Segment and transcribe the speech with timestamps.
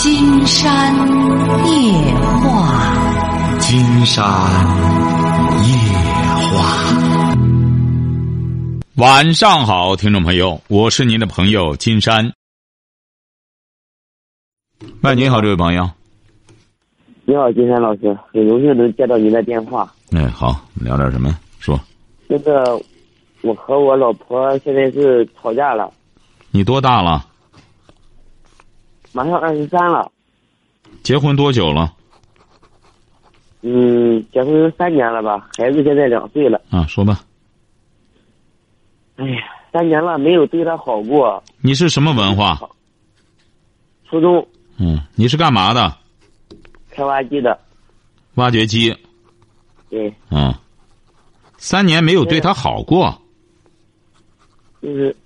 [0.00, 0.94] 金山
[1.66, 1.92] 夜
[2.40, 4.24] 话，金山
[5.66, 5.74] 夜
[6.52, 6.94] 话。
[8.94, 12.32] 晚上好，听众朋友，我是您的朋友金山。
[15.00, 15.90] 喂，你好，这位朋友。
[17.24, 19.92] 你好，金山老师，很荣幸能接到您的电话。
[20.12, 21.36] 哎，好，聊点什么？
[21.58, 21.76] 说。
[22.28, 22.80] 那个，
[23.42, 25.92] 我和我老婆现在是吵架了。
[26.52, 27.26] 你多大了？
[29.18, 30.08] 马上二十三了。
[31.02, 31.92] 结婚多久了？
[33.62, 36.60] 嗯，结婚三年了吧，孩子现在两岁了。
[36.70, 37.24] 啊，说吧。
[39.16, 39.38] 哎呀，
[39.72, 41.42] 三年了，没有对他好过。
[41.60, 42.60] 你是什么文化？
[44.08, 44.46] 初中。
[44.76, 45.92] 嗯，你是干嘛的？
[46.88, 47.58] 开挖机的。
[48.36, 48.96] 挖掘机。
[49.90, 50.14] 对。
[50.30, 50.54] 嗯。
[51.56, 53.20] 三年没有对他好过。
[54.80, 55.16] 就是，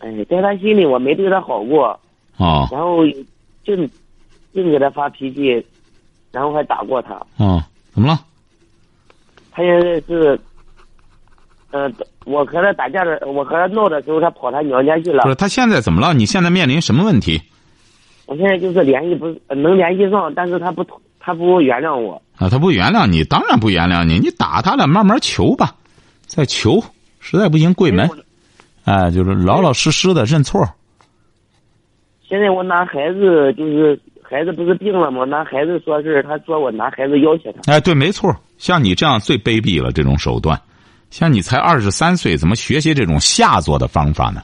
[0.00, 2.00] 哎，在他心里我没对他好过。
[2.38, 2.66] 哦。
[2.72, 3.04] 然后，
[3.66, 3.76] 就，
[4.54, 5.64] 净给他发脾气，
[6.30, 7.14] 然后还打过他。
[7.38, 8.20] 哦，怎么了？
[9.50, 10.38] 他现在是，
[11.72, 11.90] 呃，
[12.24, 15.24] 我和他打架的，我和他闹的时候，他跑他娘家去了。
[15.24, 16.14] 不是，他现在怎么了？
[16.14, 17.40] 你现在面临什么问题？
[18.26, 20.84] 我现在就是联系不能联系上，但是他不
[21.18, 22.20] 他不原谅我。
[22.36, 24.18] 啊，他不原谅你，当然不原谅你。
[24.18, 25.74] 你打他了，慢慢求吧，
[26.26, 26.82] 再求，
[27.20, 28.08] 实在不行跪门，
[28.84, 30.68] 哎，就是老老实实的认错。
[32.28, 35.24] 现在我拿孩子，就是孩子不是病了吗？
[35.24, 37.72] 拿孩子说事，他说我拿孩子要挟他。
[37.72, 38.34] 哎，对，没错。
[38.58, 40.60] 像你这样最卑鄙了，这种手段。
[41.10, 44.42] 像你才二十三岁，怎么学习这种下作的方法呢？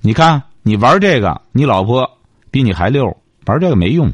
[0.00, 2.08] 你看，你玩这个，你老婆
[2.52, 3.04] 比你还溜，
[3.46, 4.08] 玩这个没用。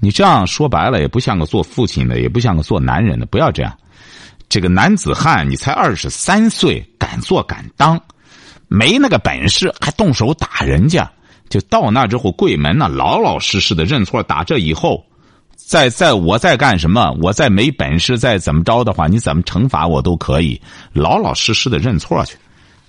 [0.00, 3.26] 你这样说白了，也不像个做父亲的，也不像个做男人的。
[3.26, 3.72] 不要这样。
[4.48, 8.00] 这个男子汉，你才二十三岁，敢做敢当，
[8.66, 11.08] 没那个本事还动手打人家。
[11.48, 14.22] 就到那之后柜门呢，老老实实的认错。
[14.22, 15.04] 打这以后，
[15.56, 20.60] 再再我再干什么，我再没本事，再怎么着的话，你怎么惩罚我都可以。
[20.92, 22.36] 老老实实的认错去，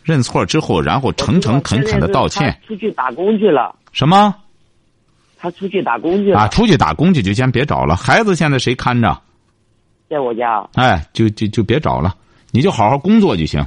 [0.03, 2.59] 认错之后，然后诚诚恳恳的道歉。
[2.67, 3.73] 出去打工去了。
[3.91, 4.35] 什么？
[5.37, 6.39] 他出去打工去了。
[6.39, 7.95] 啊，出去打工去就先别找了。
[7.95, 9.17] 孩子现在谁看着？
[10.09, 10.67] 在我家。
[10.73, 12.13] 哎，就就就别找了，
[12.51, 13.65] 你就好好工作就行。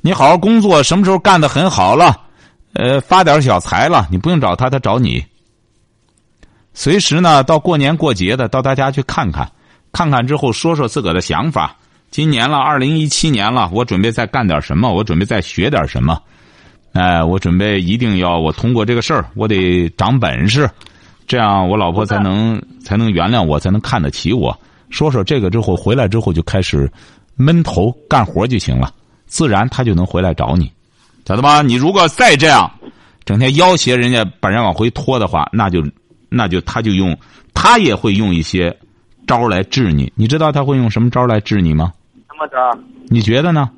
[0.00, 2.27] 你好好工作，什么时候干的很好了？
[2.74, 5.24] 呃，发点小财了，你不用找他，他找你。
[6.74, 9.50] 随时呢，到过年过节的，到他家去看看，
[9.92, 11.74] 看看之后说说自个的想法。
[12.10, 14.92] 今年了，二零一七年了，我准备再干点什么？
[14.92, 16.22] 我准备再学点什么？
[16.92, 20.70] 哎，我准备一定要我通过这个事儿，我得长本事，
[21.26, 24.58] 这样我老婆才能才能原谅我，才能看得起我。
[24.88, 26.90] 说说这个之后，回来之后就开始
[27.36, 28.92] 闷头干活就行了，
[29.26, 30.72] 自然他就能回来找你。
[31.28, 31.60] 晓得吧？
[31.60, 32.70] 你如果再这样，
[33.26, 35.84] 整天要挟人家，把人往回拖的话，那就，
[36.30, 37.14] 那就他就用，
[37.52, 38.74] 他也会用一些
[39.26, 40.10] 招来治你。
[40.16, 41.92] 你知道他会用什么招来治你吗？
[42.30, 42.56] 什么招？
[43.08, 43.68] 你觉得呢？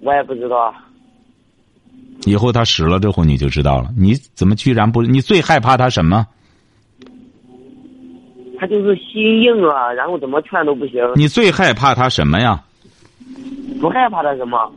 [0.00, 0.74] 我也不知道。
[2.26, 3.88] 以后他使了之后，你就知道了。
[3.96, 5.00] 你怎么居然不？
[5.00, 6.26] 你最害怕他什么？
[8.58, 11.02] 他就是心硬啊，然后怎么劝都不行。
[11.14, 12.62] 你最害怕他什么呀？
[13.82, 14.72] 不害怕他什么？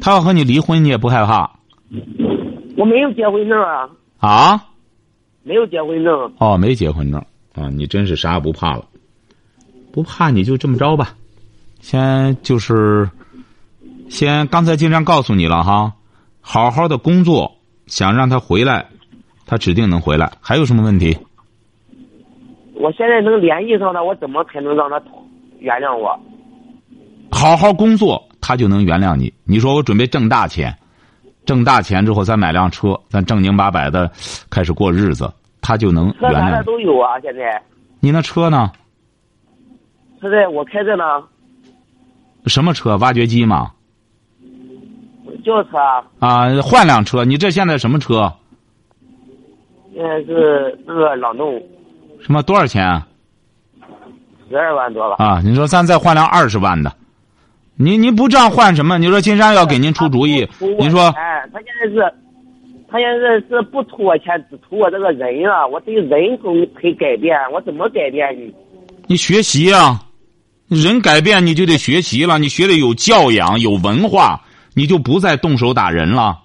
[0.00, 1.48] 他要和你离婚，你也不害怕？
[2.76, 3.88] 我没有结婚证啊。
[4.18, 4.64] 啊？
[5.44, 6.32] 没有结婚证。
[6.38, 7.24] 哦，没结婚证
[7.54, 7.70] 啊！
[7.70, 8.84] 你真是啥也不怕了。
[9.92, 11.14] 不怕你就这么着吧。
[11.80, 13.08] 先就是，
[14.08, 15.92] 先刚才经常告诉你了哈，
[16.40, 17.54] 好好的工作，
[17.86, 18.88] 想让他回来，
[19.46, 20.32] 他指定能回来。
[20.40, 21.16] 还有什么问题？
[22.74, 25.00] 我现在能联系上他，我怎么才能让他
[25.60, 26.18] 原谅我？
[27.30, 29.32] 好好工作，他就能原谅你。
[29.44, 30.76] 你说我准备挣大钱，
[31.44, 34.10] 挣大钱之后再买辆车，咱正经八百的
[34.50, 36.58] 开始过日子，他就能原谅。
[36.58, 37.62] 车都有啊，现在。
[38.00, 38.70] 你那车呢？
[40.20, 41.04] 现在我开着呢。
[42.46, 42.96] 什么车？
[42.98, 43.72] 挖掘机吗？
[45.44, 45.78] 轿车。
[46.18, 47.24] 啊，换辆车。
[47.24, 48.32] 你这现在什么车？
[49.94, 51.60] 现在是那个朗动。
[52.20, 52.42] 什么？
[52.42, 53.02] 多少钱？
[54.48, 55.16] 十二万多吧。
[55.24, 56.92] 啊，你说咱再换辆二十万的。
[57.80, 58.98] 你你不这样换什么？
[58.98, 60.46] 你说金山要给您出主意，
[60.80, 61.08] 你说？
[61.10, 62.12] 哎，他现在是，
[62.90, 65.64] 他现在是不图我钱，只图我这个人啊！
[65.64, 68.52] 我对人可可以改变，我怎么改变呢？
[69.06, 70.02] 你学习啊，
[70.66, 74.42] 人改变你就得学习了，你学的有教养、有文化，
[74.74, 76.40] 你就不再动手打人了。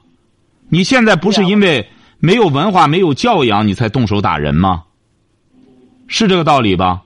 [0.69, 1.87] 你现在不是因为
[2.19, 4.83] 没有文化、没有教养，你才动手打人吗？
[6.07, 7.01] 是这个道理吧？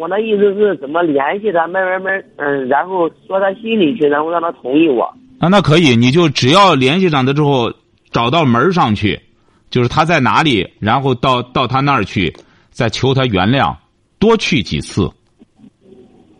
[0.00, 5.02] 我那意思是怎么联系他，慢慢慢，嗯，然后说他心里去，然后让他同意我。
[5.38, 7.70] 啊，那可以，你就只要联系上他之后，
[8.10, 9.20] 找到门上去，
[9.68, 12.34] 就是他在哪里，然后到到他那儿去，
[12.70, 13.76] 再求他原谅，
[14.18, 15.06] 多去几次，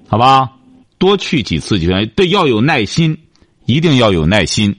[0.08, 0.52] 好吧？
[0.96, 2.08] 多去几次就行。
[2.16, 3.14] 对，要有耐心，
[3.66, 4.74] 一定要有耐心。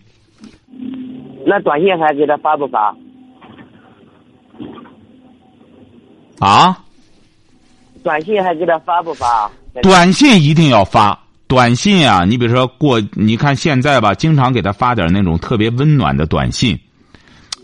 [1.46, 2.96] 那短信还给他发不发？
[6.40, 6.84] 啊？
[8.04, 9.50] 短信还给他发不发？
[9.82, 11.18] 短信一定要发。
[11.48, 16.80] 短信啊，你比如说过，你看现在吧，经常给他发点那种特别温暖的短信，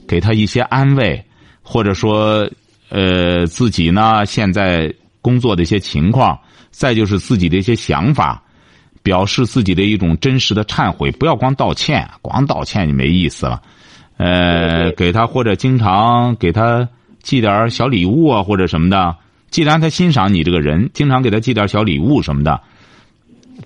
[0.06, 1.24] 给他一些安慰，
[1.62, 2.50] 或者说，
[2.89, 6.38] 呃，自己呢现在工作的一些情况，
[6.69, 8.44] 再就是自己的一些想法，
[9.04, 11.10] 表示自己的一种真实的忏悔。
[11.12, 13.62] 不要光道歉，光道歉就没意思了。
[14.18, 16.86] 呃，给他或者经常给他
[17.22, 19.16] 寄点小礼物啊，或者什么的。
[19.49, 22.59] 既然他欣赏你这个人，经常给他寄点小礼物什么的。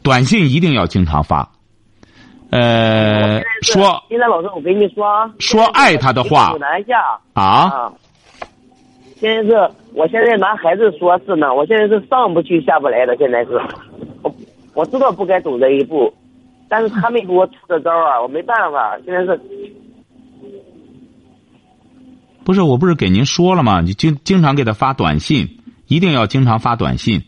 [0.04, 1.52] 短信一定要经常发，
[2.50, 4.02] 呃，说。
[4.10, 5.30] 现在老师，我跟你说。
[5.40, 6.56] 说爱他的话。
[6.60, 7.02] 南下。
[7.34, 7.92] 啊。
[9.20, 13.62] 现在是，我现在拿孩子说事呢，我现在是上不去下不来的，现在是，
[14.24, 14.34] 我
[14.74, 16.12] 我知道不该走这一步，
[16.68, 19.40] 但是他没给我出的招啊，我没办法，现在是。
[22.44, 23.82] 不是，我不是给您说了吗？
[23.82, 25.48] 你经经常给他发短信，
[25.92, 27.22] 一定要经常发短信。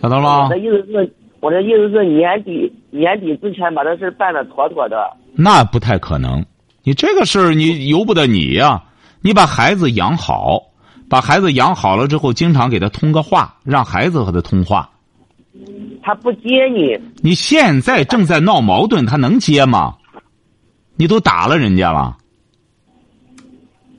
[0.00, 0.44] 晓得吗？
[0.44, 4.96] 我的意思是，我的意思是年底年底之前把这事办的妥妥的。
[5.34, 6.42] 那不太可能，
[6.84, 8.82] 你这个事儿你由不得你呀。
[9.20, 10.62] 你把孩子养好，
[11.06, 14.88] 把孩子养好了之后，经常给他通个话，让孩子和他通话。
[16.02, 16.98] 他不接你。
[17.22, 19.96] 你现在正在闹矛盾，他能接吗？
[20.96, 22.16] 你都打了人家了，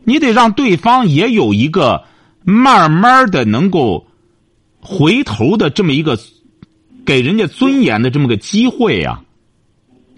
[0.03, 2.03] 你得让对方也有一个
[2.44, 4.06] 慢慢的能够。
[4.86, 6.19] 回头的这么一个
[7.06, 9.22] 给人家尊严的这么个机会呀，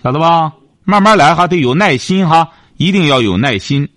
[0.01, 0.51] 晓得吧？
[0.83, 3.88] 慢慢来哈，得有耐心哈，一定要有耐心。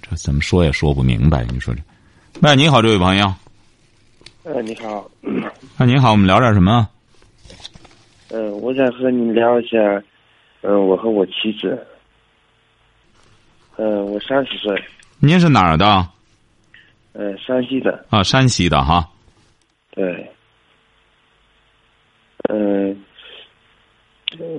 [0.00, 1.82] 这怎么说也说不明白，你说这？
[2.40, 3.30] 喂，你好，这位朋友。
[4.44, 5.06] 呃，你好。
[5.76, 6.88] 那 你好，我们聊点什么？
[8.30, 9.76] 呃，我想和你聊一下，
[10.62, 11.78] 呃，我和我妻子。
[13.76, 14.82] 呃，我三十岁。
[15.18, 16.08] 您是哪儿的？
[17.12, 18.04] 呃，山西的。
[18.10, 19.08] 啊，山西的哈。
[19.90, 20.30] 对，
[22.48, 22.96] 嗯，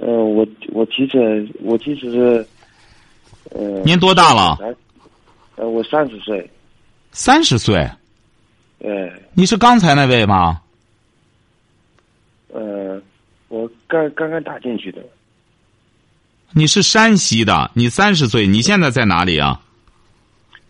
[0.02, 2.48] 呃，我我其实我其实是，
[3.52, 4.58] 呃，您多大了？
[5.56, 6.48] 呃，我三十岁。
[7.12, 7.90] 三十岁。
[8.80, 9.12] 对。
[9.34, 10.62] 你是刚才那位吗？
[12.50, 13.02] 呃，
[13.48, 15.04] 我刚刚刚打进去的。
[16.52, 19.60] 你是山西的，你三十岁，你现在在哪里啊？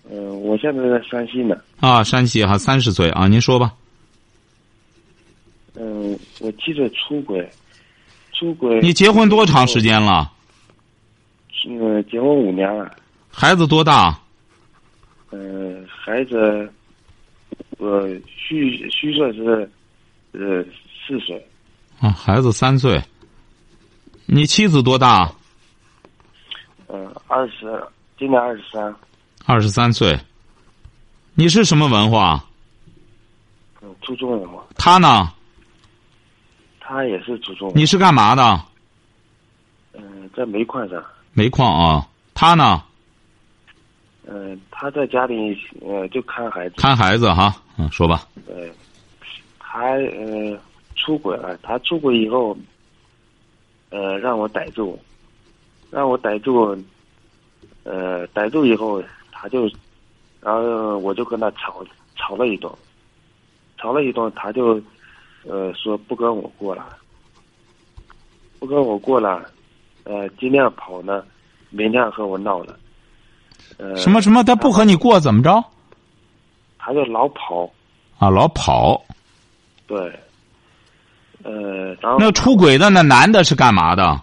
[0.09, 1.55] 嗯，我现在在山西呢。
[1.79, 3.73] 啊，山西哈，三十岁啊，您说吧。
[5.75, 7.49] 嗯，我记得出轨，
[8.33, 8.79] 出轨。
[8.81, 10.31] 你结婚多长时间了？
[11.67, 12.95] 嗯，结婚五年了。
[13.29, 14.19] 孩子多大？
[15.31, 16.71] 嗯，孩子，
[17.77, 19.69] 我，虚虚岁是，
[20.33, 20.63] 呃，
[21.07, 21.43] 四岁。
[21.99, 23.01] 啊，孩子三岁。
[24.25, 25.33] 你妻子多大？
[26.87, 27.81] 嗯，二十，
[28.19, 28.93] 今年二十三。
[29.45, 30.17] 二十三岁。
[31.35, 32.43] 你是什么文化？
[33.81, 34.63] 嗯，初中文化。
[34.75, 35.33] 他呢？
[36.79, 37.71] 他也是初中。
[37.75, 38.61] 你是干嘛的？
[39.93, 41.03] 嗯，在煤矿上。
[41.33, 42.83] 煤矿啊，他呢？
[44.25, 46.75] 嗯，他在家里呃，就看孩子。
[46.77, 48.27] 看孩子哈，嗯，说吧。
[48.45, 48.71] 对，
[49.59, 50.57] 他呃
[50.95, 51.57] 出轨了。
[51.57, 52.55] 他出轨以后，
[53.89, 54.97] 呃，让我逮住，
[55.91, 56.77] 让我逮住，
[57.83, 59.03] 呃，逮住以后，
[59.43, 59.69] 他就，
[60.39, 61.83] 然后我就跟他吵
[62.15, 62.71] 吵了一顿，
[63.77, 64.81] 吵了一顿，他就。
[65.45, 66.87] 呃，说不跟我过了，
[68.59, 69.43] 不跟我过了，
[70.05, 71.21] 呃，今天跑呢，
[71.69, 72.79] 明天和我闹了，
[73.77, 74.41] 呃，什么什么？
[74.41, 75.61] 他不和你过怎么着？
[76.77, 77.69] 他就老跑，
[78.19, 79.03] 啊，老跑，
[79.85, 80.17] 对，
[81.43, 84.17] 呃，然后那出轨的那男的是干嘛的？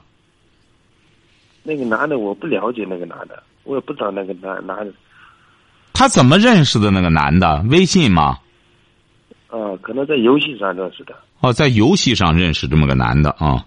[1.63, 4.95] 那个男的我不了解，那个男的我也不知道那个男男的。
[6.01, 7.63] 他怎么认识的那个男的？
[7.69, 8.39] 微信吗？
[9.49, 11.15] 呃，可能在游戏上认识的。
[11.41, 13.67] 哦，在游戏上认识这么个男的啊，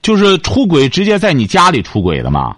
[0.00, 2.56] 就是出轨，直接在你家里出轨的吗？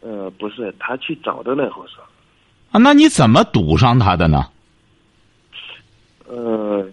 [0.00, 1.98] 呃，不是，他去找的那会是。
[2.72, 4.44] 啊，那你怎么堵上他的呢？
[6.26, 6.84] 呃，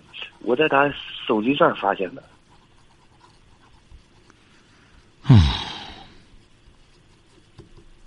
[0.42, 0.88] 我在他
[1.26, 2.22] 手机上发现的。
[5.30, 5.36] 嗯。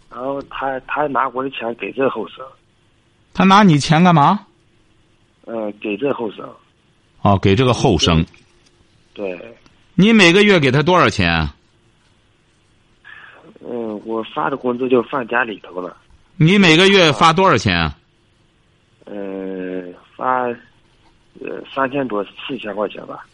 [0.08, 2.46] 然后他他拿我的钱给这后生。
[3.38, 4.44] 他拿你钱干嘛？
[5.44, 6.44] 呃，给这后生，
[7.22, 8.26] 哦，给这个后生，
[9.14, 9.56] 对，
[9.94, 11.48] 你每个月给他多少钱？
[13.60, 15.96] 嗯，我发的工资就放家里头了。
[16.34, 17.96] 你每个月发多少钱啊？
[19.04, 20.48] 嗯，发
[21.40, 23.24] 呃三千多四千块钱吧，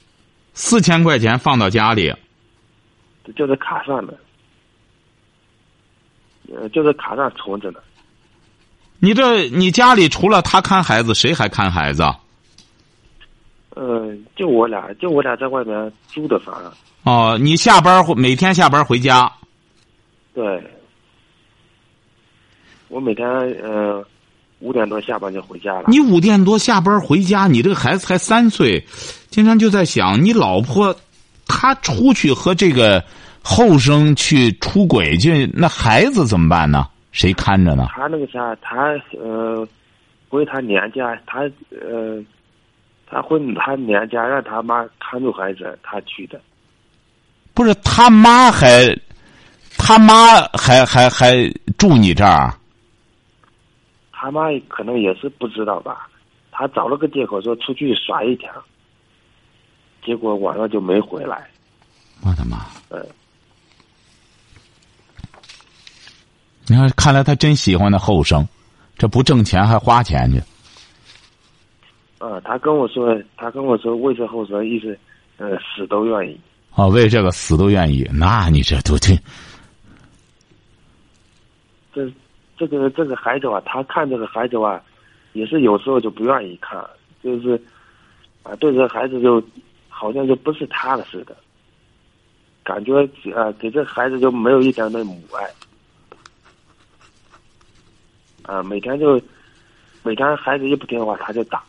[0.53, 2.15] 四千块钱放到家里，
[3.35, 4.19] 就在卡上的，
[6.53, 7.81] 呃，就是卡上存着呢。
[9.05, 12.17] 你这你家里除了他看孩子，谁还看孩子啊？
[13.77, 16.55] 嗯，就我俩，就我俩在外面租的房。
[17.03, 19.31] 哦，你下班回每天下班回家，
[20.33, 20.43] 对，
[22.89, 23.29] 我每天
[23.63, 24.03] 呃
[24.61, 25.85] 五点多下班就回家了。
[25.89, 28.87] 你五点多下班回家，你这个孩子才三岁，
[29.29, 30.97] 经常就在想，你老婆
[31.47, 33.05] 她出去和这个
[33.43, 36.89] 后生去出轨去，那孩子怎么办呢？
[37.15, 37.87] 谁看着呢？
[37.91, 39.67] 他那个啥，他呃
[40.29, 42.21] 回他娘家，他呃
[43.07, 46.41] 他回他娘家，让他妈看住孩子，他去的。
[47.55, 48.93] 不是他妈还，
[49.79, 52.53] 他妈还还还住你这儿？
[54.11, 56.09] 他妈可能也是不知道吧，
[56.51, 58.51] 他找了个借口说出去耍一天，
[60.05, 61.49] 结果晚上就没回来。
[62.23, 62.59] 我的妈！
[62.91, 63.07] 嗯，
[66.67, 68.47] 你看，看来他真喜欢那后生，
[68.97, 70.39] 这不挣钱还花钱去。
[72.19, 74.99] 啊，他跟我说，他跟我说，为这后生，意思
[75.37, 76.41] 呃死都愿意。
[76.75, 79.15] 哦，为这个死都愿意，那你这都这
[81.93, 82.11] 这
[82.57, 84.83] 这个这个孩子吧，他看这个孩子吧，
[85.35, 86.83] 也是有时候就不愿意看，
[87.23, 87.61] 就是
[88.43, 89.41] 啊，对这个孩子就
[89.89, 91.37] 好像就不是他的似的，
[92.65, 93.03] 感觉
[93.37, 95.49] 啊，给这孩子就没有一点那母爱
[98.45, 99.21] 啊，每天就
[100.03, 101.63] 每天孩子一不听话他就打，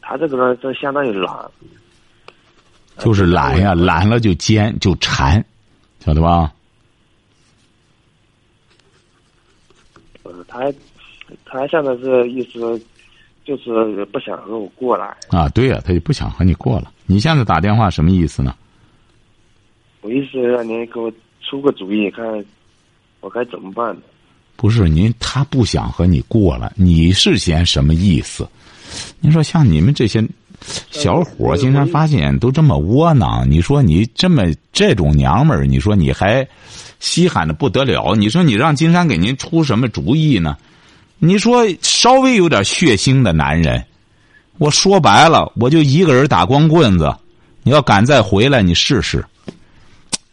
[0.00, 1.50] 他这个呢，这相当于懒，
[2.98, 5.44] 就是懒呀，懒了就奸就馋，
[5.98, 6.52] 晓得吧？
[10.22, 10.72] 呃，他
[11.44, 12.80] 他现在是意思
[13.44, 15.06] 就是不想和我过来。
[15.30, 16.92] 啊，对呀、他就不想和你过了。
[17.06, 18.54] 你现在打电话什么意思呢？
[20.02, 22.24] 我意思让您给我出个主意，看
[23.20, 24.02] 我该怎么办呢？
[24.56, 28.48] 不是您，他不想和你过了，你是嫌什么意思？
[29.20, 30.26] 你说像你们这些
[30.90, 33.50] 小伙儿，经常发现都这么窝囊。
[33.50, 36.46] 你说你这么这种娘们儿，你说你还
[37.00, 38.14] 稀罕的不得了。
[38.14, 40.56] 你说你让金山给您出什么主意呢？
[41.18, 43.84] 你说稍微有点血腥的男人，
[44.58, 47.14] 我说白了，我就一个人打光棍子。
[47.62, 49.24] 你要敢再回来，你试试。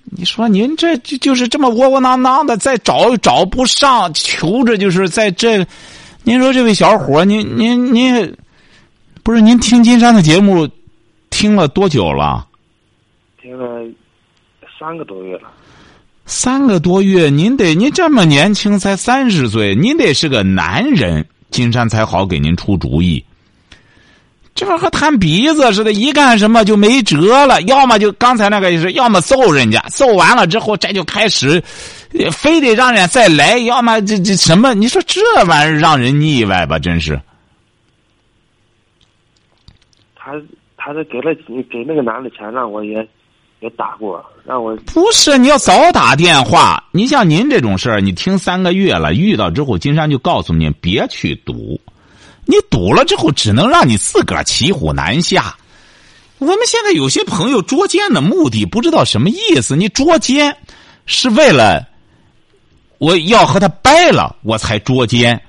[0.05, 5.65] 你说您这就就是这么窝窝囊囊的，再找找不上，求着就是在这。
[6.23, 8.37] 您说这位小伙，您您您，
[9.23, 10.69] 不是您听金山的节目
[11.29, 12.47] 听了多久了？
[13.41, 13.81] 听了
[14.79, 15.49] 三个多月了，
[16.25, 23.23] 三个多月，您得您这么年轻，才三十岁，您得是个男人，金山才好给您出主意。
[24.55, 31.63] 这和弹鼻子似的，一干什么就没辙了，要么就刚才那个是，要么揍人家，揍完了之后这就开始，
[32.17, 34.73] 呃非得让人家再来，要么这这什么？
[34.73, 36.77] 你说这玩意儿让人腻歪吧？
[36.77, 37.19] 真是。
[40.15, 40.33] 他
[40.77, 41.33] 他是给了
[41.69, 43.05] 给那个男的钱，让我也
[43.59, 46.81] 也打过，让我不是，你要早打电话。
[46.91, 51.81] 你像您这种事儿，你听三个月了，遇到之后，金山就告诉你别去赌，
[52.45, 55.55] 你赌了之后，只能让你自个儿骑虎难下。
[56.39, 60.57] 我们现在有些朋友捉奸的目的不知道什么意思，你捉奸
[61.05, 61.87] 是为了
[62.97, 65.41] 我要和他掰了，我才捉奸。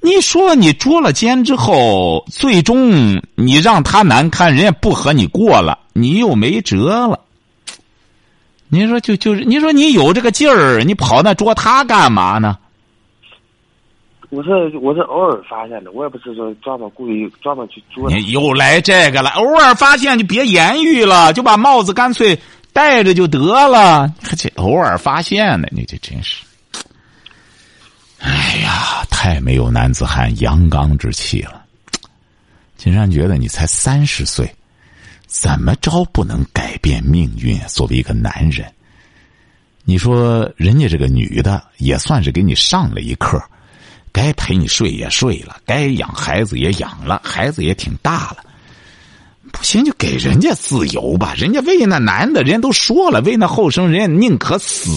[0.00, 7.20] 你说你捉了奸之后，最终你让他难堪，人家不和你过了，你又没辙了。
[8.68, 12.58] 你说就就是，你说你有这个劲儿，你跑那捉他干嘛呢？
[14.32, 18.10] 我是我是偶尔发现的，我也不是说专门故意专门去捉。
[18.10, 22.40] 你又来这个了，偶尔发现就别言语了，就把帽子干脆
[22.72, 24.10] 戴着就得了。
[24.22, 26.42] 你这偶尔发现的，你这真是，
[28.20, 31.62] 哎呀，太没有男子汉阳刚之气了。
[32.78, 34.50] 金山觉得你才三十岁，
[35.26, 37.58] 怎么着不能改变命运？
[37.68, 38.66] 作为一个男人，
[39.84, 43.38] 你说人家这个女的也算是给你上了一课。
[44.12, 48.38] 该陪你睡也睡了，该养孩子也养了，孩子也挺大了。
[49.50, 54.90] 不行就给人家自由吧，人家为那男的，人家都说了，为那后生，人家宁可死。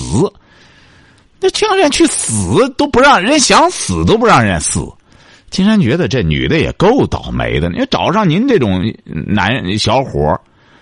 [1.39, 4.81] 那这样人去死都不让人想死都不让人死。
[5.49, 10.39] 金山觉得这女的也够倒霉的，你找上您这种男小伙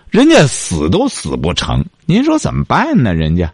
[0.10, 3.14] 人家死都死不成，您说怎么办呢？
[3.14, 3.52] 人家，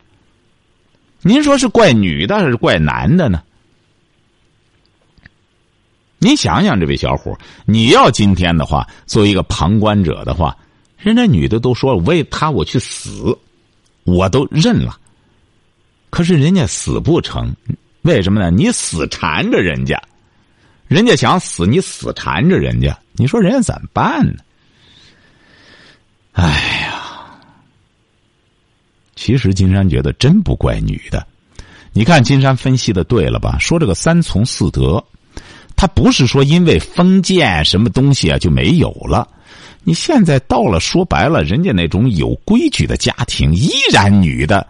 [1.21, 3.41] 您说是怪女的还是怪男的呢？
[6.21, 10.55] 你想想，这位小伙，你要今天的话，作为一个旁观者的话，
[10.97, 13.37] 人家女的都说为他我去死，
[14.03, 14.99] 我都认了。
[16.09, 17.55] 可是人家死不成，
[18.01, 18.51] 为什么呢？
[18.51, 19.97] 你死缠着人家，
[20.89, 24.43] 人家想死，你死缠着人家，你说人家怎么办呢？
[26.33, 26.43] 哎
[26.81, 27.39] 呀，
[29.15, 31.25] 其实金山觉得真不怪女的。
[31.93, 33.57] 你看金山分析的对了吧？
[33.57, 35.01] 说这个三从四德。
[35.79, 39.25] 他不是说因为封建什么东西啊就没有了，
[39.85, 44.67] 你现在到了说白了，人家那种有规矩的家庭，依然女的，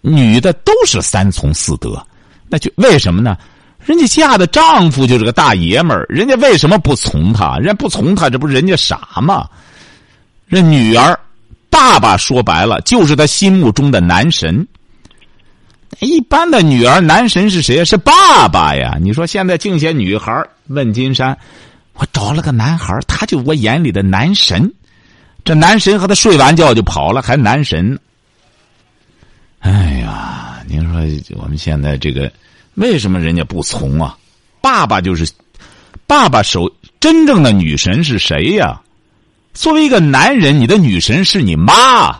[0.00, 2.00] 女的都是三从四德，
[2.48, 3.36] 那就为什么呢？
[3.84, 7.56] 人家嫁的丈夫就是个大爷们儿，人家为什么不从他？
[7.56, 9.48] 人家不从他，这不是人家傻吗？
[10.48, 11.18] 这女儿，
[11.68, 14.64] 爸爸说白了就是他心目中的男神。
[15.98, 17.84] 一般的女儿男神是谁？
[17.84, 18.96] 是爸爸呀！
[19.00, 21.36] 你说现在净些女孩问金山
[21.94, 24.72] ：“我找了个男孩，他就我眼里的男神。
[25.44, 27.98] 这男神和他睡完觉就跑了，还男神？
[29.58, 32.32] 哎呀，您说我们现在这个
[32.74, 34.16] 为什么人家不从啊？
[34.60, 35.28] 爸爸就是
[36.06, 38.80] 爸爸，手真正的女神是谁呀？
[39.52, 42.16] 作为一个男人，你的女神是你妈。”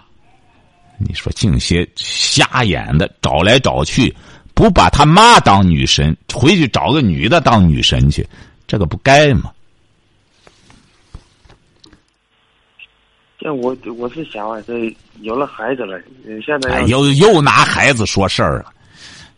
[1.02, 4.14] 你说净些瞎眼的，找来找去，
[4.54, 8.26] 不把他妈当女神，回去找个女的当女神去，
[8.66, 9.50] 这个不该吗？
[13.38, 15.98] 这我我是想啊，这有了孩子了，
[16.44, 18.70] 现在又又拿孩子说事儿了。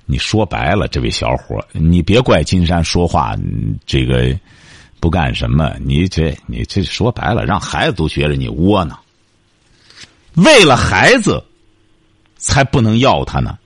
[0.04, 3.37] 你说白了，这位小伙，你别怪金山说话
[3.87, 4.37] 这个
[4.99, 5.76] 不干什么。
[5.81, 8.99] 你这你这说白了，让孩子都觉得你窝囊。
[10.35, 11.40] 为了孩子。
[12.42, 13.56] 才不能要他呢！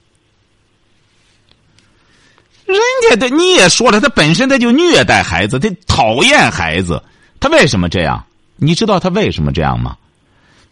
[2.66, 2.78] 人
[3.08, 7.02] 家的你也说了，他本身他就虐待孩子，他讨厌孩子，
[7.40, 8.22] 他为什么这样？
[8.56, 9.96] 你知道他为什么这样吗？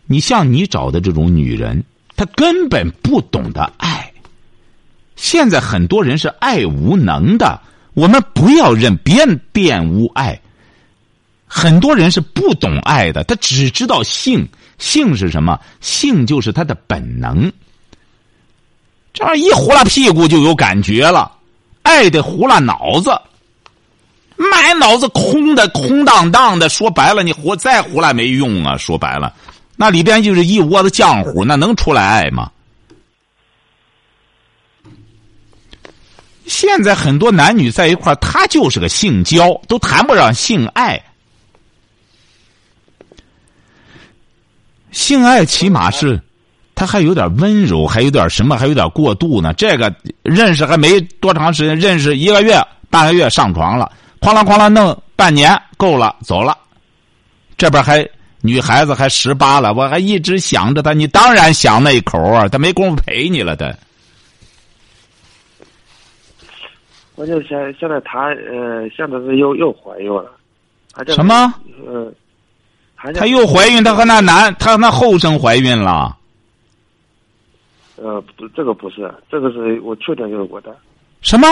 [0.07, 1.83] 你像你找的这种女人，
[2.15, 4.13] 她根本不懂得爱。
[5.17, 7.59] 现在很多人是爱无能的，
[7.95, 10.39] 我们不要认别人玷污爱。
[11.47, 14.47] 很多人是不懂爱的，他只知道性，
[14.79, 15.59] 性是什么？
[15.81, 17.51] 性就是他的本能。
[19.15, 21.31] 这样一呼啦屁股就有感觉了，
[21.83, 23.17] 爱的呼啦脑子，
[24.37, 26.69] 满脑子空的空荡荡的。
[26.69, 28.77] 说白了，你活再呼啦没用啊！
[28.77, 29.33] 说白了，
[29.77, 32.51] 那里边就是一窝子浆糊，那能出来爱吗？
[36.47, 41.01] 现在很多男女在一块他就是个性交，都谈不上性爱。
[44.91, 46.21] 性爱起码是。
[46.75, 49.53] 他还有点温柔，还有点什么，还有点过度呢。
[49.55, 52.61] 这个认识还没多长时间，认识一个月、
[52.91, 56.57] 半个月上床了，哐啷哐啷弄半年够了，走了。
[57.57, 58.05] 这边还
[58.41, 63.73] 女孩子还十八了，我还一直想着他，你当然想那一口啊，他没工夫陪你了，他。
[67.15, 70.33] 我就现现在他呃，现在是又又怀孕了，
[71.15, 71.55] 什么？
[71.87, 72.13] 呃，
[73.13, 76.17] 他又怀孕，他和那男，他和那后生怀孕了。
[77.97, 80.77] 呃，不，这个不是，这个是我缺点就是我的。
[81.21, 81.47] 什么？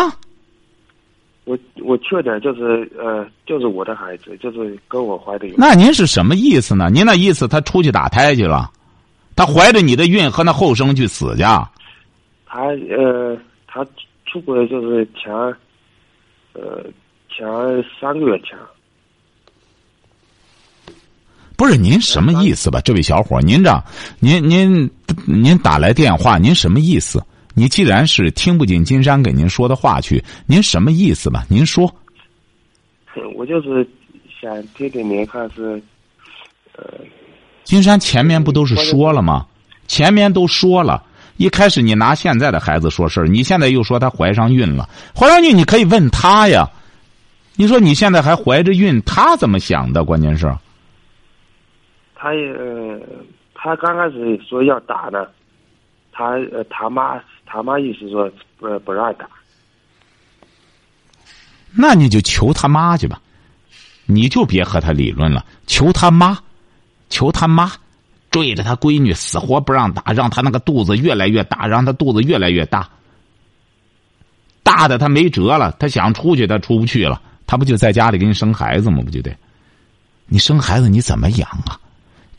[1.45, 5.49] 我我缺点就是呃，就是我的孩子，就是跟我怀的。
[5.57, 6.89] 那您是什么意思呢？
[6.89, 8.71] 您那意思他出去打胎去了，
[9.35, 11.43] 他怀着你的孕和那后生去死去？
[12.47, 13.85] 他呃，他
[14.27, 15.33] 出轨就是前，
[16.53, 16.85] 呃，
[17.29, 17.45] 前
[18.01, 18.57] 三个月前。
[21.62, 23.40] 不是您什么意思吧，这位小伙？
[23.40, 23.85] 您这，
[24.18, 24.90] 您您
[25.27, 27.25] 您打来电话，您什么意思？
[27.55, 31.46] 你既然是听不进金山给您说的话去，您什么意思吧？
[31.48, 31.85] 您说。
[33.37, 33.88] 我就是
[34.40, 35.81] 想听听您看是，
[36.77, 36.83] 呃，
[37.62, 39.46] 金山前面不都是说了吗？
[39.87, 41.01] 前面都说了，
[41.37, 46.68] 一开始你拿现在的孩子说事儿，你现在又说她怀上孕了，怀上孕你可以问他呀。
[47.55, 50.03] 你说你现在还怀着孕，他怎么想的？
[50.03, 50.53] 关键是。
[52.23, 52.55] 他也，
[53.53, 55.29] 他刚开始说要打的，
[56.13, 56.39] 他
[56.71, 59.29] 他妈他妈意思说不不让打。
[61.75, 63.21] 那你就求他妈去吧，
[64.07, 66.39] 你就别和他理论了，求他妈，
[67.09, 67.73] 求他妈，
[68.31, 72.89] 追着他闺女死活不让打，让他那个肚子越来越大，让他肚子越来越大，
[74.63, 79.03] 大的他没辙了，他想出去他出不去了，他不就在家里给你生孩子吗？
[79.05, 79.37] 不就得，
[80.27, 81.81] 你生孩子你怎么养啊？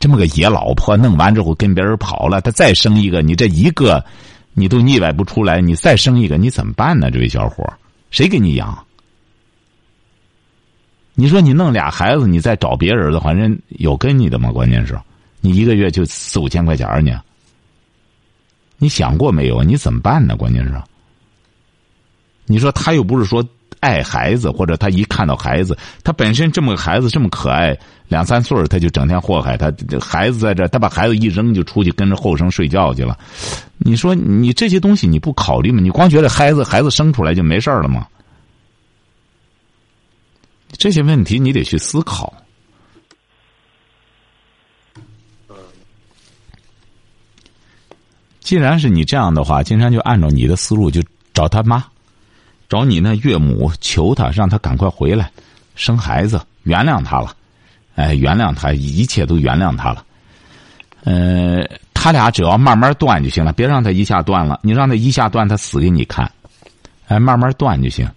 [0.04, 4.04] 这么个野老婆，弄完之后跟别人跑了，他再生一个，你这一个，
[4.52, 7.10] 你都腻歪不出来，你再生一个，你怎么办呢？
[7.10, 7.64] 这位小伙，
[8.10, 8.84] 谁给你养？
[11.14, 14.52] 你说你弄俩孩子，你再找别人的话，人有跟你的吗？
[14.52, 14.94] 关键是，
[15.40, 17.18] 你一个月就四五千块钱呢。
[18.76, 19.62] 你想过没有？
[19.64, 20.36] 你怎么办呢？
[20.36, 20.82] 关键是，
[22.44, 23.42] 你说他又不是说
[23.84, 29.70] 爱孩子，或者他一看到孩子，他本身这么个孩子这么可爱，两三岁他就整天祸害他。
[30.00, 33.18] 孩子在这，他把孩子一扔就出去跟着后生睡觉去了。
[33.76, 35.82] 你说你这些东西你不考虑吗？
[35.82, 38.06] 你光觉得孩子孩子生出来就没事了吗？
[40.72, 42.32] 这些问题你得去思考。
[48.40, 51.82] 既然是你这样的话，金山就按照你的思路，就找他妈，
[52.74, 55.30] 找你那岳母，求他，让他赶快回来，
[55.76, 57.32] 生孩子，原谅他了，
[57.94, 60.04] 哎，原谅他，一切都原谅他了。
[61.04, 64.58] 呃，他俩只要慢慢断就行了，别让他一下断了。
[64.60, 66.28] 你让他一下断，他死给你看。
[67.06, 68.10] 哎，慢慢断就行。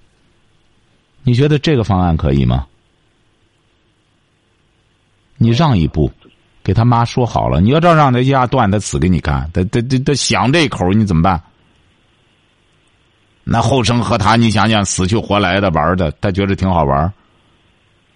[1.21, 2.65] 你觉得这个方案可以吗？
[5.37, 6.11] 你让一步，
[6.63, 7.61] 给他妈说好了。
[7.61, 9.47] 你要这样让他一下断，他死给你看。
[9.53, 11.39] 他他他他想这口，你怎么办？
[13.49, 17.13] 那后生和他，你想想，死去活来的玩的，他觉得挺好玩。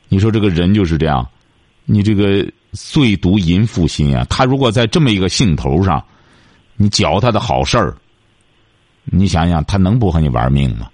[0.09, 1.25] 你说这个人就是这样，
[1.85, 4.25] 你这个最毒淫妇心啊！
[4.29, 6.03] 他如果在这么一个兴头上，
[6.75, 7.95] 你搅他的好事儿，
[9.05, 10.89] 你想想，他能不和你玩命吗？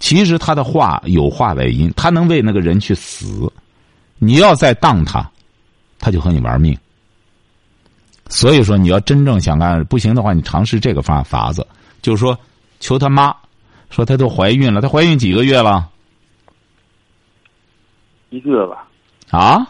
[0.00, 3.52] 其实他的话有话外音，他能为那个人去死。
[4.18, 5.30] 你要再当他，
[6.00, 6.76] 他就和你玩命。
[8.28, 11.66] 所以说，你要真正想干不行的话，你尝试这个方法子，
[12.02, 12.38] 就是说，
[12.78, 13.34] 求他妈，
[13.90, 15.88] 说她都怀孕了，她怀孕几个月了？
[18.30, 18.86] 一个月吧。
[19.30, 19.66] 啊？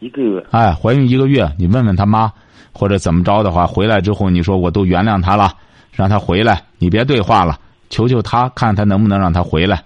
[0.00, 0.44] 一个月。
[0.50, 2.32] 哎，怀孕一个月，你问问他妈，
[2.72, 5.54] 或者怎么着的话，回来之后你说我都原谅他了，
[5.92, 7.58] 让他回来，你别对话了。
[7.88, 9.84] 求求他，看他能不能让他回来，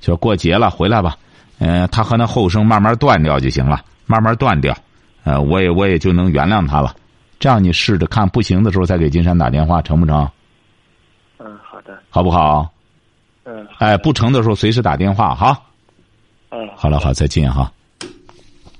[0.00, 1.16] 就过节了，回来吧。
[1.58, 4.76] 嗯，他和那后生慢慢断掉就行了，慢慢断掉。
[5.22, 6.96] 呃，我也我也就能原谅他了。
[7.38, 10.28] 这样你试着看，不行的时候再给金山打电话，成不成？
[11.38, 11.98] 嗯，好的。
[12.10, 12.72] 好不好？
[13.44, 13.66] 嗯。
[13.78, 15.60] 哎，不成的时候随时打电话哈。
[16.50, 16.68] 嗯。
[16.76, 17.70] 好了，好，再见哈。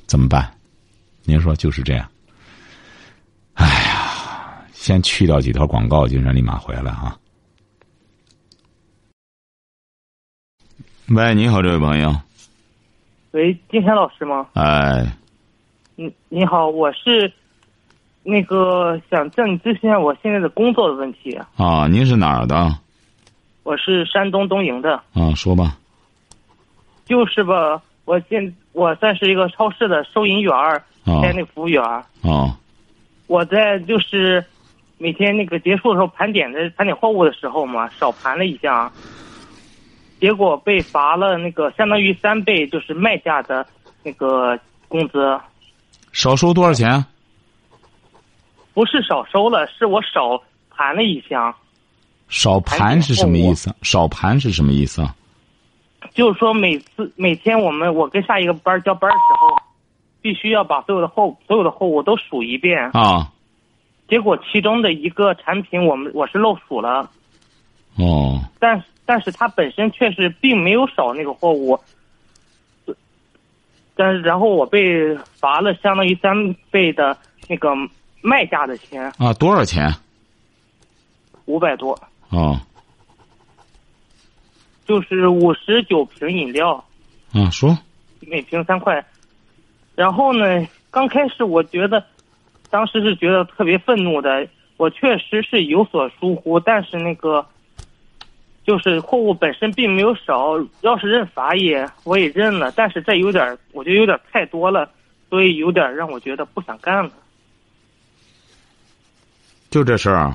[0.07, 0.51] 怎么办？
[1.25, 2.09] 您说就是这样。
[3.55, 7.17] 哎呀，先去掉几条广告，金山立马回来啊。
[11.09, 12.15] 喂，你好，这位朋友。
[13.33, 14.49] 喂，金山老师吗？
[14.55, 15.05] 哎，
[15.97, 17.31] 你你好，我是
[18.27, 21.39] 那个想向你咨询一下我现在的工作的问题。
[21.57, 22.75] 啊，您是哪儿的？
[23.63, 24.95] 我是山东东营的。
[25.13, 25.77] 啊，说吧。
[27.05, 32.03] 就是吧，我现我算是一个超市的收银员儿，兼那服务员儿。
[32.23, 32.57] 啊。
[33.27, 34.45] 我在就是
[34.97, 38.91] 每天那个结束的时候盘点的盘点货物的时候嘛，少盘了一项。
[40.21, 43.67] 结果被罚了那个相当于三倍，就是卖价的
[44.03, 44.59] 那个
[44.89, 45.39] 工资。
[46.13, 47.05] 少收多少钱？
[48.75, 51.55] 不是少收了，是我少盘了一箱。
[52.29, 53.75] 少盘是什么意思？
[53.83, 55.15] 少盘是什么意思啊？
[56.13, 59.57] 就是说每次每天我们我跟下一个班交班的时候，
[60.21, 62.91] 必须要把所有的货所有的货物都数一遍。
[62.93, 63.31] 啊。
[64.09, 67.09] 结果其中的一个产品，我们我是漏数了。
[67.97, 68.41] 哦。
[68.59, 68.83] 但。
[69.07, 71.79] 但是它本身确实并没有少那个货物，
[73.95, 77.15] 但是然后我被罚了相当于三倍的
[77.47, 77.69] 那个
[78.27, 79.93] 卖价的钱啊，多少钱？
[81.45, 81.93] 五百多。
[82.31, 82.59] 哦。
[84.87, 86.83] 就是五十九瓶饮料。
[87.35, 87.77] 啊，说。
[88.21, 89.05] 每瓶三块，
[89.95, 90.67] 然后呢？
[90.91, 92.03] 刚开始我觉得，
[92.71, 94.49] 当时是觉得特别愤怒的。
[94.79, 97.47] 我确实是有所疏忽，但是那个。
[98.67, 104.89] 就是货物本身并没有少，要是认罚也我也认了，但是这有点，我觉得有点太多了，
[105.29, 107.11] 所以有点让我觉得不想干了。
[109.75, 110.33] 就这事儿。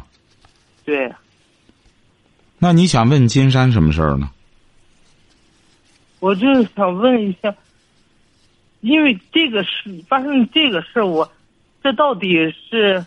[0.83, 1.09] 对。
[2.57, 4.29] 那你想问金山什么事儿呢？
[6.19, 7.55] 我就是想问一下，
[8.81, 11.31] 因为这个事发生这个事我
[11.81, 12.35] 这到底
[12.69, 13.05] 是？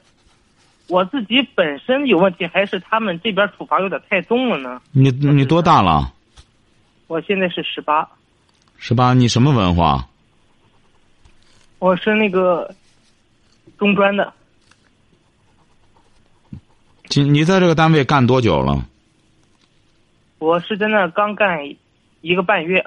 [0.88, 4.80] 我自己本身有问题，还是他们这边处罚有点太重了呢？
[4.90, 6.12] 你你多大了？
[7.08, 8.08] 我现在是十八。
[8.78, 10.08] 十八，你什么文化？
[11.78, 12.74] 我是那个
[13.76, 14.32] 中专的。
[17.14, 18.88] 你你在这个单位干多久了？
[20.38, 21.58] 我是在那刚干
[22.20, 22.84] 一个半月。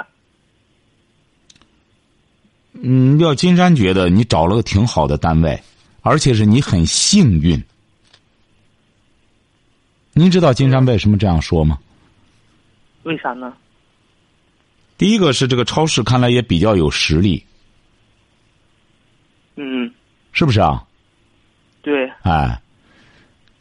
[2.73, 5.61] 嗯，廖金山觉得你找了个挺好的单位，
[6.01, 7.63] 而且是你很幸运。
[10.13, 11.79] 您知道金山为什么这样说吗？
[13.03, 13.53] 为啥呢？
[14.97, 17.45] 第一个是这个超市看来也比较有实力，
[19.55, 19.93] 嗯，
[20.31, 20.83] 是不是啊？
[21.81, 22.59] 对，哎，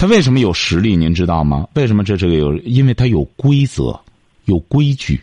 [0.04, 0.94] 他为什么有实力？
[0.94, 1.66] 您知道吗？
[1.72, 2.54] 为什么这这个有？
[2.58, 3.98] 因为他有规则，
[4.44, 5.18] 有规矩，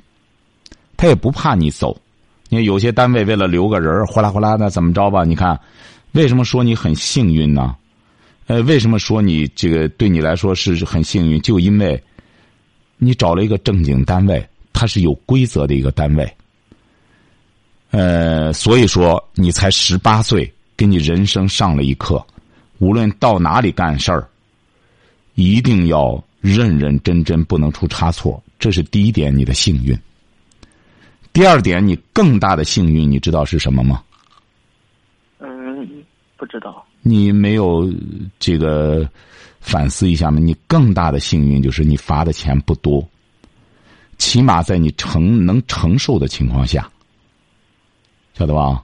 [0.97, 1.95] 他也不怕你走。
[2.49, 5.23] 你看有些单位为了留个人哗啦哗啦的怎么着吧？
[5.23, 5.59] 你看，
[6.13, 7.75] 为什么说你很幸运呢？
[8.47, 11.39] 呃，为什么说你这个对你来说是很幸运？
[11.43, 12.03] 就因为，
[12.97, 16.27] 你找了一个正经单位，它是有规则的一个单位。
[17.91, 22.25] 呃，所以说你才十八岁，给你人生上了一课。
[22.79, 24.27] 无论到哪里干事儿，
[25.35, 28.41] 一定要认认真真，不能出差错。
[28.59, 29.97] 这是第一点，你的幸运。
[31.33, 34.03] 第二点，你更大的幸运，你知道是什么吗？
[35.39, 36.03] 嗯，
[36.37, 36.85] 不知道。
[37.01, 37.91] 你没有
[38.37, 39.09] 这个
[39.59, 40.39] 反思一下吗？
[40.39, 43.07] 你更大的幸运就是你罚的钱不多，
[44.17, 46.87] 起码在你承能承受的情况下，
[48.37, 48.83] 晓得吧？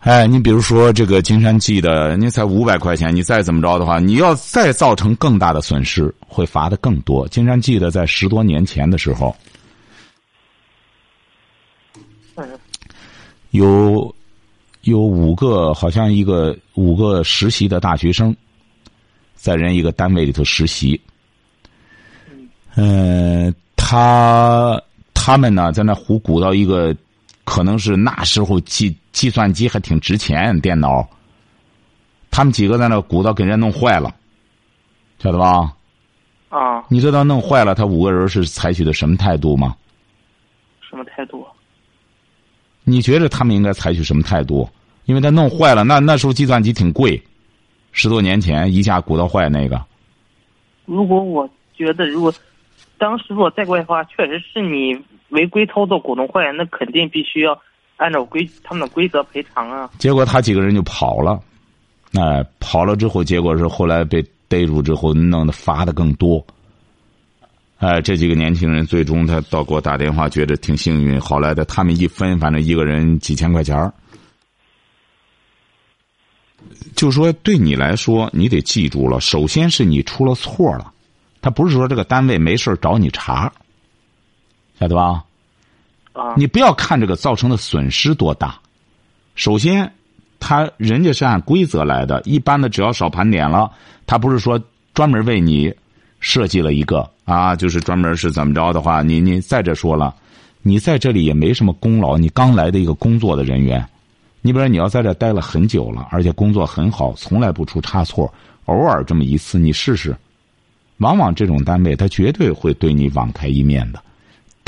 [0.00, 7.28] 啊，哎，你比如说这个金山记的，你才五百块钱，你再怎么着的话，你要再造成更大的损失，会罚的更多。
[7.28, 9.36] 金山记得在十多年前的时候，
[12.36, 12.48] 嗯
[13.50, 14.14] 有
[14.82, 18.34] 有五个，好像一个五个实习的大学生，
[19.34, 20.98] 在人一个单位里头实习。
[22.76, 24.80] 嗯，他
[25.12, 26.94] 他们呢，在那胡鼓捣一个，
[27.50, 31.04] 可能是那时候计计算机还挺值钱，电脑。
[32.30, 34.14] 他们几个在那鼓捣，给人弄坏了，
[35.18, 35.74] 晓得吧？
[36.48, 39.74] 啊，你知道弄坏了，他五个人是采取的什么态度吗？
[40.88, 41.44] 什么态度？
[42.84, 44.68] 你觉得他们应该采取什么态度？
[45.06, 47.20] 因为他弄坏了，那那时候计算机挺贵，
[47.90, 49.84] 十多年前一下鼓捣坏那个。
[50.84, 52.32] 如果我觉得，如果
[52.96, 54.94] 当时如果再怪的话，确实是你
[55.30, 57.58] 违规操作股东坏，那肯定必须要
[57.96, 59.90] 按照规他们的规则赔偿啊。
[59.98, 61.40] 结果他几个人就跑了，
[62.14, 66.44] 哎，跑了之后，结果是后来被逮住之后，弄得罚的更多。
[67.78, 71.18] 哎，这几个年轻人最终他倒给我打电话，觉得挺幸运。
[71.18, 73.90] 好来的，他们一分，反正一个人几千块钱儿。
[76.94, 80.92] 就说对你来说，你得记住了，首先是你出了错了，
[81.40, 83.50] 他不是说这个单位没事找你茬，
[84.80, 85.22] 晓得吧？
[86.14, 88.58] 啊，你不要看这个造成的损失多大，
[89.34, 89.92] 首先，
[90.40, 93.70] 他人家是按规则来的，一般的只要少盘点了，
[94.06, 94.60] 他不是说
[94.94, 95.72] 专门为你
[96.18, 100.14] 设计了一个啊，就是专门是怎么着的话，你你再者说了，
[100.62, 103.86] 你在这里也没什么功劳，你刚来的一个工作的人员，
[104.40, 108.32] 你比如说你要在这待了很久了，而且工作很好，从来不出差错，
[108.64, 110.16] 偶尔这么一次你试试，
[110.98, 114.02] 往往这种单位他绝对会对你网开一面的。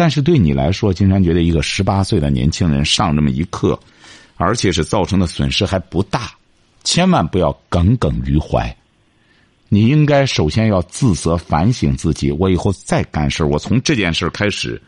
[0.02, 3.78] 但是对你来说，金山觉得一个十八岁的年轻人上这么一课，
[4.36, 6.32] 而且是造成的损失还不大，
[6.82, 8.76] 千万不要耿耿于怀。
[9.68, 14.82] 你应该首先要自责反省自己，我以后再干事我从这件事开始，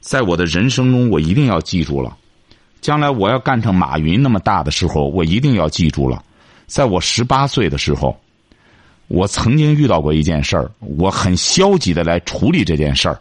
[0.00, 2.16] 在我的人生中，我一定要记住了。
[2.80, 6.24] 将来我要干成马云那么大的时候，我一定要记住了。
[6.66, 8.18] 在我十八岁的时候，
[9.06, 13.16] 我曾经遇到过一件事儿，我很消极的来处理这件事儿。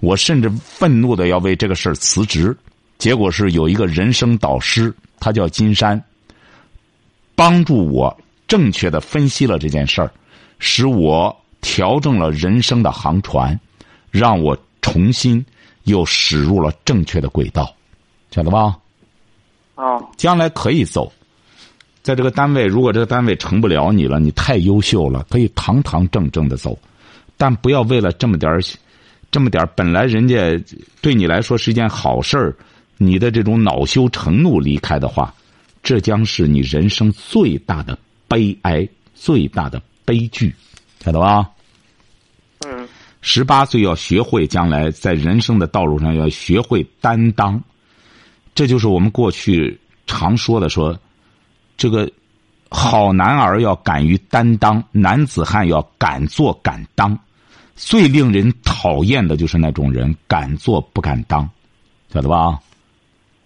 [0.00, 2.56] 我甚至愤怒的要为这个事儿辞职，
[2.98, 6.02] 结果是有一个人生导师，他叫金山，
[7.34, 8.14] 帮助我
[8.46, 10.10] 正确的分析了这件事儿，
[10.58, 13.58] 使我调整了人生的航船，
[14.10, 15.44] 让我重新
[15.84, 17.74] 又驶入了正确的轨道，
[18.30, 18.76] 晓得吧？
[19.74, 21.10] 啊，将来可以走，
[22.02, 26.78] 在这个单位，如果这个单位成不了你了，你太优秀了，可以堂堂正正的走，
[27.36, 28.60] 但不要为了这么点儿。
[29.34, 30.56] 这么点本来人家
[31.00, 32.56] 对你来说是一件好事儿，
[32.98, 35.34] 你的这种恼羞成怒离开的话，
[35.82, 40.54] 这将是你人生最大的悲哀，最大的悲剧，
[41.00, 41.50] 晓得吧？
[42.64, 42.86] 嗯，
[43.22, 47.60] 十八岁要学会将来在人生的道路上要学会担当，
[48.54, 50.96] 这就是我们过去常说的说，
[51.76, 52.08] 这个
[52.68, 57.18] 好男儿要敢于担当，男子汉要敢做敢当。
[57.76, 61.48] 最令人讨厌的就是那种人敢做不敢当，
[62.12, 62.60] 晓得吧？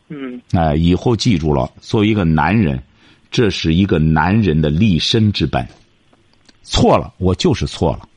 [0.08, 2.82] 嗯，哎，以后记住了，作为一个男人，
[3.30, 5.66] 这是一个男人的立身之本。
[6.62, 8.08] 错了，我就是错了，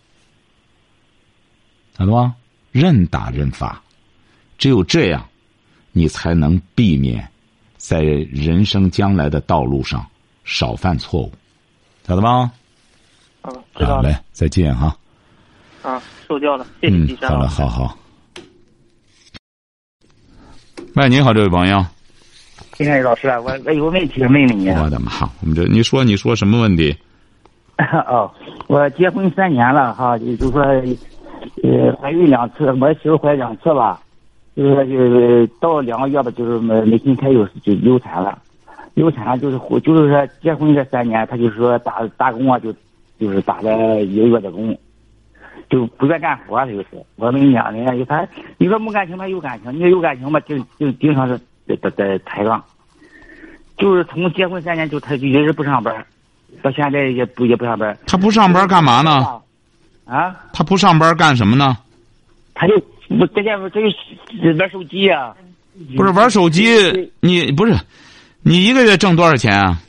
[1.97, 2.33] 晓得吧？
[2.71, 3.81] 认打认罚，
[4.57, 5.27] 只有这样，
[5.91, 7.29] 你才能避免
[7.77, 10.05] 在人生将来的道路上
[10.43, 11.33] 少犯错误，
[12.05, 12.51] 晓得吧？
[13.41, 14.87] 好，知道了好嘞，再见哈。
[14.87, 14.97] 啊，
[16.27, 17.97] 受教了，谢谢嗯金，山好了，好好。
[20.95, 21.83] 喂，你好，这位朋友。
[22.73, 24.69] 金山老师啊，我我有个问题问问你。
[24.69, 25.11] 我的妈！
[25.41, 26.95] 我们这你说你说什么问题？
[28.07, 28.31] 哦，
[28.67, 30.61] 我结婚三年了哈，也就是说，
[31.63, 34.01] 呃，怀孕两次，我媳妇怀两次吧，
[34.55, 38.37] 就是说就是到两个月吧，就是没没心开有就流产了，
[38.93, 42.71] 流产就是就是说结婚这三年，他就是说打打工啊，就
[43.19, 44.77] 就是打了一个月的工，
[45.71, 52.61] 就不愿干活，他就是我们两人有他，你说没感情，他有感情，你说有感情吧，就就经常是在在在抬杠，
[53.77, 56.05] 就是从结婚三年就他就一直不上班，
[56.61, 57.97] 到现在也不也不上班。
[58.05, 59.25] 他不上班干嘛呢？
[60.05, 61.77] 啊，他不上班干什么呢？
[62.53, 62.73] 他就
[63.07, 63.81] 我在家这
[64.43, 65.33] 就玩手机呀、
[65.95, 67.73] 不是玩手机，你不是，
[68.41, 69.79] 你一个月挣多少钱啊？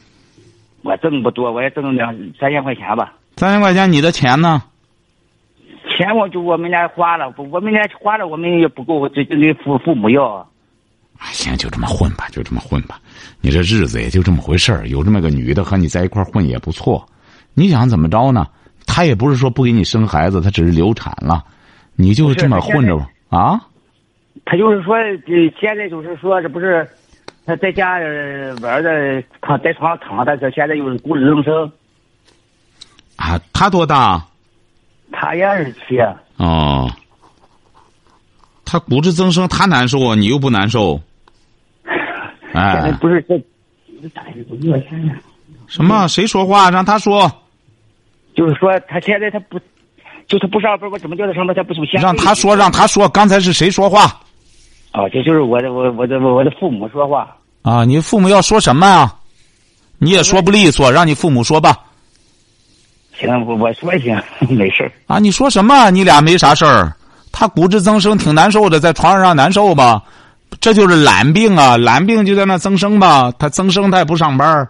[0.82, 3.14] 我挣不多，我也挣两三千块钱吧。
[3.36, 4.62] 三千块钱，你的钱呢？
[5.96, 10.46] 钱我就我们家花了，不我们家花了，我们也不够，就就给父父母要。
[11.18, 12.98] 哎，行，就这么混吧，就这么混吧。
[13.40, 14.88] 你这日子也就这么回事儿。
[14.88, 17.06] 有这么个女的和你在一块儿混也不错。
[17.54, 18.46] 你想怎么着呢？
[18.86, 21.44] 她也不是说不给你生孩子，她只是流产了，
[21.94, 23.60] 你就这么混着吧啊？
[24.44, 26.88] 她就是说，这现在就是说，这不是
[27.46, 31.70] 她在家呃玩的，躺在床上躺着，这现在又是骨质增生，
[33.16, 34.26] 啊，她多大？
[35.12, 35.98] 他也二十七。
[36.38, 36.90] 哦，
[38.64, 41.00] 他骨质增生，他难受啊，你又不难受。
[42.52, 43.38] 现在哎，不是这，
[44.14, 45.12] 打一个月钱呢。
[45.68, 46.08] 什么？
[46.08, 46.70] 谁说话？
[46.70, 47.30] 让他说，
[48.34, 49.58] 就是说他现在他不，
[50.26, 51.54] 就他不上班，我怎么叫他上班？
[51.54, 52.00] 他不出现。
[52.00, 53.08] 让他说，让他说。
[53.08, 54.20] 刚才是谁说话？
[54.92, 57.36] 哦，这就是我的我我的我的父母说话。
[57.62, 59.18] 啊，你父母要说什么啊？
[59.98, 61.78] 你也说不利索，让你父母说吧。
[63.22, 64.20] 行，我我说行，
[64.54, 65.90] 没事儿啊，你说什么？
[65.90, 66.92] 你俩没啥事儿。
[67.30, 70.02] 他骨质增生挺难受的，在床上让难受吧？
[70.60, 73.32] 这就是懒病啊，懒病就在那增生吧。
[73.38, 74.68] 他增生，他也不上班儿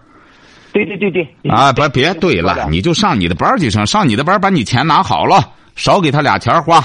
[0.73, 1.51] 对对对对。
[1.51, 1.73] 啊！
[1.73, 6.83] 别别对了，你就上你的班儿就行，上你的班儿把你钱拿好了，少给他俩钱花，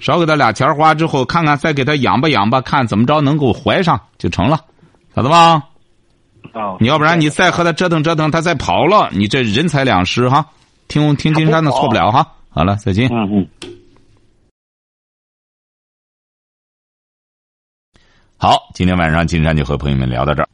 [0.00, 4.60] 少给他俩钱花之后，看看再给他养吧养吧，看怎么着能够怀上就成了，
[5.14, 5.62] 晓得吧？
[6.52, 10.44] 哦，你要不然你再和他折腾折腾，他再跑了，你这人财两失哈。
[10.88, 12.34] 听听金山的错不了哈。
[12.48, 13.08] 好了，再见。
[13.12, 13.48] 嗯嗯。
[18.38, 20.48] 好，今天晚上金山就和朋友们聊到这儿。